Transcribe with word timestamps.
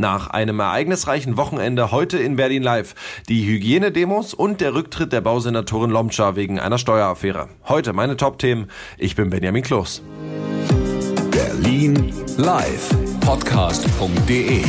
Nach 0.00 0.28
einem 0.28 0.60
ereignisreichen 0.60 1.36
Wochenende 1.36 1.90
heute 1.90 2.16
in 2.16 2.36
Berlin 2.36 2.62
Live. 2.62 2.94
Die 3.28 3.44
Hygienedemos 3.46 4.32
und 4.32 4.62
der 4.62 4.72
Rücktritt 4.72 5.12
der 5.12 5.20
Bausenatorin 5.20 5.90
Lomtscha 5.90 6.36
wegen 6.36 6.58
einer 6.58 6.78
Steueraffäre. 6.78 7.48
Heute 7.68 7.92
meine 7.92 8.16
Top-Themen. 8.16 8.68
Ich 8.96 9.14
bin 9.14 9.28
Benjamin 9.28 9.62
Kloß. 9.62 10.00
Berlin 11.30 12.14
Live. 12.38 12.88
Podcast.de. 13.20 14.64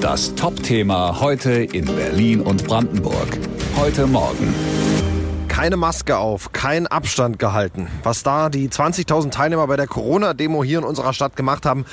Das 0.00 0.34
Top-Thema 0.36 1.20
heute 1.20 1.52
in 1.52 1.84
Berlin 1.84 2.40
und 2.40 2.64
Brandenburg. 2.64 3.38
Heute 3.76 4.06
Morgen 4.06 4.54
keine 5.50 5.76
Maske 5.76 6.16
auf, 6.16 6.52
kein 6.52 6.86
Abstand 6.86 7.40
gehalten. 7.40 7.88
Was 8.04 8.22
da 8.22 8.48
die 8.48 8.68
20.000 8.68 9.30
Teilnehmer 9.30 9.66
bei 9.66 9.76
der 9.76 9.88
Corona-Demo 9.88 10.62
hier 10.62 10.78
in 10.78 10.84
unserer 10.84 11.12
Stadt 11.12 11.34
gemacht 11.34 11.66
haben, 11.66 11.84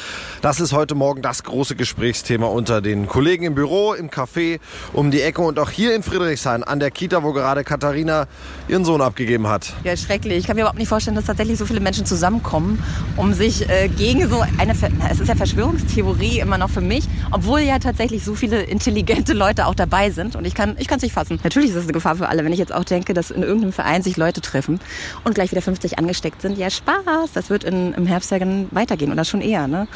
das 0.41 0.59
ist 0.59 0.73
heute 0.73 0.93
Morgen 0.93 1.23
das 1.23 1.43
große 1.43 1.75
Gesprächsthema 1.75 2.45
unter 2.45 2.81
den 2.81 3.07
Kollegen 3.07 3.45
im 3.45 3.55
Büro, 3.55 3.93
im 3.93 4.11
Café, 4.11 4.59
um 4.93 5.09
die 5.09 5.21
Ecke 5.21 5.41
und 5.41 5.57
auch 5.57 5.71
hier 5.71 5.95
in 5.95 6.03
Friedrichshain 6.03 6.63
an 6.63 6.79
der 6.79 6.91
Kita, 6.91 7.23
wo 7.23 7.33
gerade 7.33 7.63
Katharina 7.63 8.27
ihren 8.67 8.85
Sohn 8.85 9.01
abgegeben 9.01 9.47
hat. 9.47 9.73
Ja, 9.83 9.97
schrecklich. 9.97 10.37
Ich 10.37 10.45
kann 10.45 10.55
mir 10.55 10.61
überhaupt 10.61 10.77
nicht 10.77 10.87
vorstellen, 10.87 11.15
dass 11.15 11.25
tatsächlich 11.25 11.57
so 11.57 11.65
viele 11.65 11.79
Menschen 11.79 12.05
zusammenkommen, 12.05 12.81
um 13.17 13.33
sich 13.33 13.67
äh, 13.67 13.87
gegen 13.89 14.29
so 14.29 14.39
eine, 14.59 14.73
es 15.09 15.19
ist 15.19 15.27
ja 15.27 15.35
Verschwörungstheorie 15.35 16.39
immer 16.39 16.59
noch 16.59 16.69
für 16.69 16.81
mich, 16.81 17.05
obwohl 17.31 17.61
ja 17.61 17.79
tatsächlich 17.79 18.23
so 18.23 18.35
viele 18.35 18.61
intelligente 18.61 19.33
Leute 19.33 19.65
auch 19.65 19.75
dabei 19.75 20.11
sind 20.11 20.35
und 20.35 20.45
ich 20.45 20.53
kann 20.53 20.75
ich 20.77 20.89
es 20.89 21.01
nicht 21.01 21.13
fassen. 21.13 21.39
Natürlich 21.43 21.69
ist 21.69 21.75
das 21.75 21.83
eine 21.85 21.93
Gefahr 21.93 22.15
für 22.15 22.29
alle, 22.29 22.45
wenn 22.45 22.53
ich 22.53 22.59
jetzt 22.59 22.73
auch 22.73 22.83
denke, 22.83 23.15
dass 23.15 23.31
in 23.31 23.46
irgendeinem 23.47 23.73
Verein 23.73 24.03
sich 24.03 24.17
Leute 24.17 24.41
treffen 24.41 24.79
und 25.23 25.35
gleich 25.35 25.51
wieder 25.51 25.61
50 25.61 25.97
angesteckt 25.97 26.41
sind. 26.41 26.57
Ja, 26.57 26.69
Spaß. 26.69 27.31
Das 27.33 27.49
wird 27.49 27.63
in, 27.63 27.93
im 27.93 28.05
Herbst 28.05 28.31
ja 28.31 28.39
dann 28.39 28.67
weitergehen 28.71 29.11
oder 29.11 29.25
schon 29.25 29.41
eher. 29.41 29.67
Ne? 29.67 29.87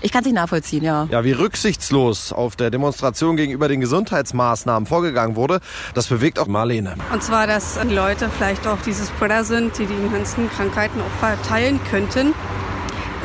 Ich 0.00 0.12
kann 0.12 0.20
es 0.20 0.26
nicht 0.26 0.34
nachvollziehen, 0.34 0.84
ja. 0.84 1.08
Ja, 1.10 1.24
wie 1.24 1.32
rücksichtslos 1.32 2.32
auf 2.32 2.54
der 2.54 2.70
Demonstration 2.70 3.36
gegenüber 3.36 3.68
den 3.68 3.80
Gesundheitsmaßnahmen 3.80 4.86
vorgegangen 4.86 5.34
wurde, 5.34 5.60
das 5.94 6.06
bewegt 6.06 6.38
auch 6.38 6.46
Marlene. 6.46 6.94
Und 7.12 7.22
zwar, 7.22 7.46
dass 7.46 7.78
die 7.82 7.94
Leute 7.94 8.30
vielleicht 8.30 8.66
auch 8.66 8.78
diese 8.84 9.06
Spreader 9.06 9.44
sind, 9.44 9.76
die 9.78 9.86
die 9.86 10.12
ganzen 10.12 10.48
Krankheiten 10.50 11.00
auch 11.00 11.18
verteilen 11.18 11.80
könnten. 11.90 12.34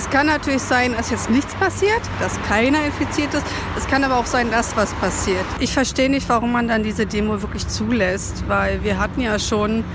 Es 0.04 0.09
kann 0.09 0.28
natürlich 0.28 0.62
sein, 0.62 0.94
dass 0.98 1.12
jetzt 1.12 1.30
nichts 1.30 1.56
passiert, 1.56 2.02
dass 2.20 2.38
keiner 2.44 2.86
infiziert 2.86 3.34
ist. 3.34 3.46
Es 3.78 3.88
kann 3.88 4.04
aber 4.04 4.18
auch 4.18 4.26
sein, 4.26 4.52
dass 4.52 4.76
was 4.76 4.94
passiert. 4.96 5.46
Ich 5.62 5.73
verstehe 5.73 6.09
nicht, 6.09 6.28
warum 6.28 6.52
man 6.52 6.68
dann 6.68 6.84
diese 6.84 7.06
Demo 7.06 7.42
wirklich 7.42 7.66
zulässt, 7.70 8.44
weil 8.50 8.84
wir 8.84 9.00
hatten 9.00 9.22
ja 9.22 9.40
schon 9.40 9.86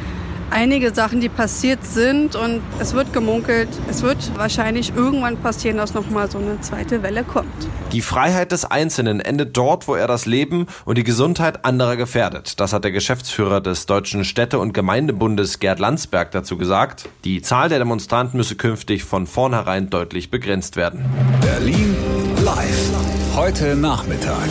einige 0.51 0.95
Sachen, 0.95 1.20
die 1.20 1.29
passiert 1.29 1.84
sind 1.84 2.36
und 2.36 2.62
es 2.81 2.95
wird 2.95 3.12
gemunkelt, 3.12 3.69
es 3.91 4.01
wird 4.01 4.33
wahrscheinlich 4.39 4.95
irgendwann 4.97 5.36
passieren, 5.36 5.77
dass 5.77 5.92
nochmal 5.92 6.31
so 6.31 6.39
eine 6.39 6.59
zweite 6.62 7.03
Welle 7.03 7.23
kommt. 7.23 7.69
Die 7.92 8.03
Freiheit 8.03 8.53
des 8.53 8.67
Einzelnen 8.67 9.20
endet 9.20 9.56
dort, 9.56 9.89
wo 9.89 9.94
er 9.94 10.06
das 10.06 10.27
Leben 10.27 10.67
und 10.84 10.98
die 10.98 11.05
Gesundheit 11.05 11.64
anderer 11.64 11.97
gefährdet. 11.97 12.61
Das 12.61 12.75
hat 12.75 12.84
der 12.84 12.92
Geschäftsführer 12.92 13.62
des 13.62 13.86
Deutschen 13.86 14.25
Städte- 14.25 14.58
und 14.58 14.75
Gemeindebundes 14.75 15.58
Gerd 15.58 15.78
Landsberg 15.78 16.30
dazu 16.33 16.58
gesagt. 16.58 17.08
Die 17.25 17.41
Zahl 17.41 17.70
der 17.70 17.78
Demonstranten 17.78 18.36
müsse 18.36 18.56
künftig 18.56 19.05
von 19.05 19.27
vornherein 19.27 19.89
deutlich 19.89 20.30
begrenzt 20.30 20.77
werden. 20.77 21.06
Berlin 21.41 21.97
live. 22.45 22.91
Heute 23.34 23.75
Nachmittag. 23.75 24.48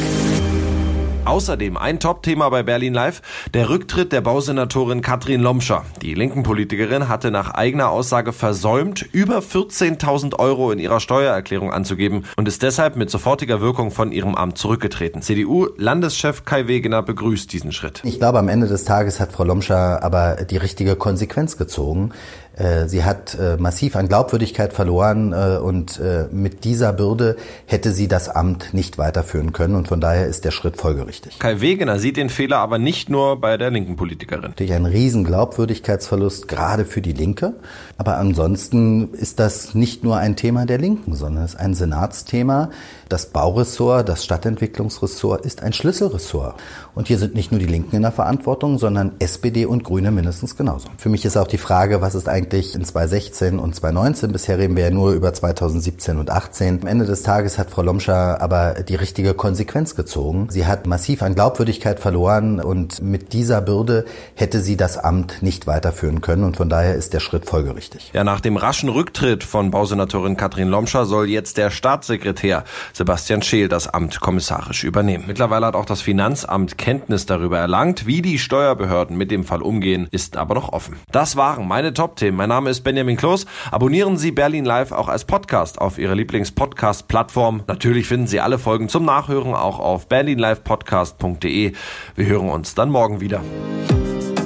Außerdem 1.28 1.76
ein 1.76 2.00
Top-Thema 2.00 2.48
bei 2.48 2.64
Berlin 2.64 2.94
Live, 2.94 3.22
der 3.54 3.68
Rücktritt 3.68 4.14
der 4.14 4.22
Bausenatorin 4.22 5.02
Katrin 5.02 5.42
Lomscher. 5.42 5.84
Die 6.02 6.14
linken 6.14 6.44
Politikerin 6.44 7.10
hatte 7.10 7.32
nach 7.32 7.54
eigener 7.54 7.90
Aussage 7.90 8.32
versäumt, 8.32 9.06
über 9.12 9.40
14.000 9.40 10.40
Euro 10.40 10.72
in 10.72 10.80
ihrer 10.80 11.02
Steuererklärung 11.02 11.74
anzugeben 11.74 12.24
und 12.38 12.48
ist 12.48 12.64
deshalb 12.64 12.96
mit 12.96 13.10
sofortiger 13.10 13.60
Wirkung 13.60 13.92
von 13.92 14.14
ihrem 14.14 14.36
Amt 14.36 14.58
zurückgetreten. 14.58 15.22
CDU-Landeschef 15.22 16.46
Kai 16.46 16.70
Wegener 16.70 17.04
begrüßt 17.04 17.52
diesen 17.52 17.74
Schritt. 17.74 18.00
Ich 18.06 18.20
glaube, 18.20 18.40
am 18.40 18.48
Ende 18.48 18.68
des 18.68 18.86
Tages 18.86 19.20
hat 19.20 19.34
Frau 19.34 19.44
Lomscher 19.44 20.02
aber 20.02 20.46
die 20.46 20.56
richtige 20.56 20.96
Konsequenz 20.96 21.58
gezogen. 21.58 22.14
Äh, 22.58 22.88
sie 22.88 23.04
hat 23.04 23.38
äh, 23.40 23.58
massiv 23.58 23.96
an 23.96 24.08
Glaubwürdigkeit 24.08 24.74
verloren 24.74 25.34
äh, 25.34 25.58
und 25.58 26.02
mit 26.32 26.64
dieser 26.64 26.94
Bürde 26.94 27.36
hätte 27.66 27.92
sie 27.92 28.08
das 28.08 28.30
Amt 28.30 28.74
nicht 28.74 28.98
weiterführen 28.98 29.54
können 29.54 29.76
und 29.76 29.88
von 29.88 30.02
daher 30.02 30.28
ist 30.28 30.46
der 30.46 30.52
Schritt 30.52 30.78
folgerichtig. 30.78 31.40
Kai 31.40 31.62
Wegener 31.62 32.00
sieht 32.00 32.18
den 32.18 32.30
Fehler 32.30 32.58
aber 32.58 32.78
nicht 32.78 33.10
nur 33.10 33.40
bei 33.40 33.58
der 33.58 33.72
linken 33.72 33.96
Politikerin. 33.96 34.42
Natürlich 34.44 34.74
ein 34.74 34.86
riesen 34.86 35.24
Glaubwürdigkeitsverlust 35.24 36.48
gerade 36.48 36.86
für 36.86 37.02
die 37.02 37.14
Linke, 37.14 37.54
aber 37.98 38.18
ansonsten 38.18 39.14
ist 39.14 39.40
das 39.40 39.76
nicht 39.76 40.04
nur 40.04 40.18
ein 40.18 40.36
Thema 40.36 40.66
der 40.66 40.78
Linken, 40.78 41.16
sondern 41.16 41.44
es 41.44 41.54
ist 41.54 41.60
ein 41.60 41.74
Senatsthema. 41.74 42.70
Das 43.10 43.28
Bauressort, 43.28 44.08
das 44.10 44.24
Stadtentwicklungsressort 44.24 45.46
ist 45.46 45.64
ein 45.64 45.74
Schlüsselressort 45.74 46.56
und 46.96 47.08
hier 47.08 47.18
sind 47.18 47.36
nicht 47.36 47.52
nur 47.52 47.60
die 47.60 47.68
Linken 47.68 47.96
in 47.96 48.02
der 48.02 48.12
Verantwortung, 48.12 48.78
sondern 48.78 49.14
SPD 49.20 49.66
und 49.66 49.84
Grüne 49.84 50.12
mindestens 50.12 50.56
genauso. 50.58 50.90
Für 50.98 51.10
mich 51.10 51.26
ist 51.26 51.38
auch 51.38 51.48
die 51.48 51.58
Frage, 51.58 52.02
was 52.02 52.16
ist 52.16 52.28
eigentlich 52.28 52.47
eigentlich 52.48 52.76
in 52.76 52.84
2016 52.84 53.60
und 53.60 53.76
2019. 53.76 54.32
Bisher 54.32 54.58
reden 54.58 54.76
wir 54.76 54.86
ja 54.86 54.90
nur 54.90 55.12
über 55.12 55.34
2017 55.34 56.18
und 56.18 56.28
2018. 56.28 56.80
Am 56.82 56.88
Ende 56.88 57.06
des 57.06 57.24
Tages 57.24 57.58
hat 57.58 57.70
Frau 57.72 57.82
Lomscher 57.82 58.42
aber 58.42 58.76
die 58.88 58.96
richtige 58.96 59.34
Konsequenz 59.34 59.96
gezogen. 59.96 60.48
Sie 60.50 60.66
hat 60.66 60.88
massiv 60.88 61.22
an 61.22 61.36
Glaubwürdigkeit 61.36 62.00
verloren 62.00 62.60
und 62.60 63.02
mit 63.02 63.34
dieser 63.34 63.62
Bürde 63.62 64.06
hätte 64.36 64.62
sie 64.62 64.78
das 64.78 64.98
Amt 64.98 65.42
nicht 65.42 65.68
weiterführen 65.68 66.22
können 66.22 66.44
und 66.44 66.58
von 66.58 66.70
daher 66.70 66.96
ist 66.96 67.14
der 67.14 67.20
Schritt 67.20 67.46
folgerichtig. 67.46 68.12
Ja, 68.14 68.24
nach 68.24 68.40
dem 68.40 68.58
raschen 68.58 68.90
Rücktritt 68.90 69.44
von 69.44 69.72
Bausenatorin 69.72 70.38
Katrin 70.38 70.70
Lomscher 70.70 71.06
soll 71.06 71.28
jetzt 71.28 71.58
der 71.58 71.70
Staatssekretär 71.70 72.64
Sebastian 72.94 73.42
Scheel 73.42 73.68
das 73.68 73.88
Amt 73.88 74.22
kommissarisch 74.22 74.84
übernehmen. 74.84 75.26
Mittlerweile 75.28 75.66
hat 75.66 75.76
auch 75.76 75.86
das 75.86 76.02
Finanzamt 76.02 76.78
Kenntnis 76.78 77.26
darüber 77.26 77.60
erlangt, 77.60 78.06
wie 78.08 78.22
die 78.22 78.40
Steuerbehörden 78.40 79.18
mit 79.18 79.32
dem 79.32 79.44
Fall 79.44 79.62
umgehen, 79.62 80.08
ist 80.12 80.38
aber 80.38 80.56
noch 80.56 80.72
offen. 80.72 80.96
Das 81.12 81.36
waren 81.36 81.68
meine 81.68 81.94
Top-Themen. 81.94 82.37
Mein 82.38 82.50
Name 82.50 82.70
ist 82.70 82.84
Benjamin 82.84 83.18
Kloß. 83.18 83.48
Abonnieren 83.72 84.16
Sie 84.16 84.32
Berlin 84.32 84.64
Live 84.64 84.92
auch 84.92 85.08
als 85.08 85.26
Podcast 85.26 85.82
auf 85.82 85.98
Ihrer 85.98 86.14
Lieblings-Podcast-Plattform. 86.14 87.64
Natürlich 87.66 88.08
finden 88.08 88.28
Sie 88.28 88.40
alle 88.40 88.60
Folgen 88.60 88.90
zum 88.90 89.06
Nachhören 89.06 89.56
auch 89.56 89.80
auf 89.80 90.08
berlinlivepodcast.de. 90.08 91.72
Wir 92.16 92.26
hören 92.28 92.50
uns 92.50 92.76
dann 92.76 92.92
morgen 92.92 93.22
wieder. 93.22 93.42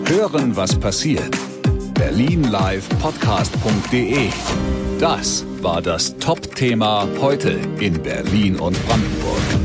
Hören, 0.08 0.56
was 0.56 0.80
passiert. 0.80 1.38
Berlinlivepodcast.de. 1.96 4.30
Das 4.98 5.46
war 5.62 5.82
das 5.82 6.18
Top-Thema 6.18 7.10
heute 7.20 7.60
in 7.82 8.02
Berlin 8.02 8.56
und 8.56 8.78
Brandenburg. 8.88 9.61